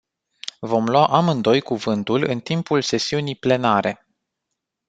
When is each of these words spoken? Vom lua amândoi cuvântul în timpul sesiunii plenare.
Vom 0.59 0.85
lua 0.89 1.07
amândoi 1.07 1.61
cuvântul 1.61 2.23
în 2.27 2.39
timpul 2.39 2.81
sesiunii 2.81 3.35
plenare. 3.35 4.07